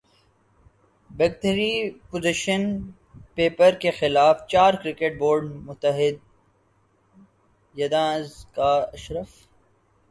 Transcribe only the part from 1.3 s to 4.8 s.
three position paper کے خلاف چار